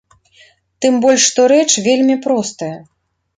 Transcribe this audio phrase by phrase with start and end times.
[0.85, 2.73] Тым больш, што рэч вельмі простая.